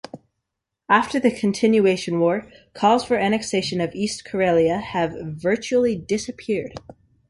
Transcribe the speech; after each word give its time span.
After 0.89 1.19
the 1.19 1.29
Continuation 1.29 2.19
War, 2.19 2.51
calls 2.73 3.03
for 3.05 3.17
annexation 3.17 3.79
of 3.79 3.93
East 3.93 4.25
Karelia 4.25 4.81
have 4.81 5.13
virtually 5.21 5.95
disappeared. 5.95 6.73